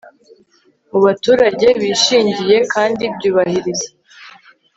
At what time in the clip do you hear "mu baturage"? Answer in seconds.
0.89-1.67